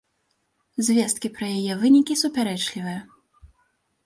[0.87, 3.01] Звесткі пра яе вынікі супярэчлівыя.